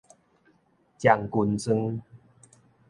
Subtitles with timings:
[0.97, 2.01] 將軍莊